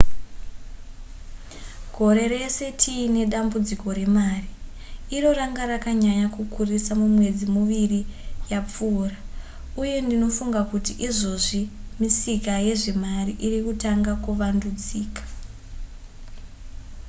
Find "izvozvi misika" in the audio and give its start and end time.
11.07-12.53